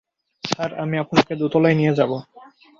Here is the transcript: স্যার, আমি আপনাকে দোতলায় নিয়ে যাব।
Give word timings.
স্যার, 0.43 0.71
আমি 0.73 0.95
আপনাকে 0.97 1.33
দোতলায় 1.35 1.75
নিয়ে 1.75 1.93
যাব। 1.93 2.11